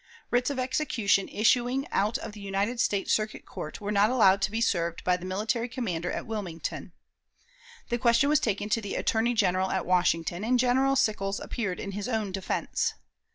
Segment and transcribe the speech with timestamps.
[0.31, 4.49] Writs of execution issuing out of the United States Circuit Court were not allowed to
[4.49, 6.91] be served by the military commander at Wilmington.
[7.89, 11.91] The question was taken to the Attorney General at Washington, and General Sickles appeared in
[11.91, 12.95] his own defense.